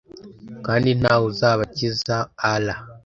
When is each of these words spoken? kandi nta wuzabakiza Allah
kandi 0.65 0.89
nta 0.99 1.13
wuzabakiza 1.21 2.15
Allah 2.51 2.77